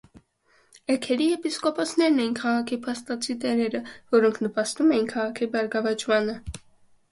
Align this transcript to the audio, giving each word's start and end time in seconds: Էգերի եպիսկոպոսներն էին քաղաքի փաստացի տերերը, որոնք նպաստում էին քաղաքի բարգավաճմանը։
Էգերի 0.93 1.27
եպիսկոպոսներն 1.31 2.17
էին 2.23 2.31
քաղաքի 2.39 2.79
փաստացի 2.89 3.37
տերերը, 3.45 3.83
որոնք 4.17 4.43
նպաստում 4.49 4.97
էին 4.99 5.09
քաղաքի 5.15 5.53
բարգավաճմանը։ 5.55 6.39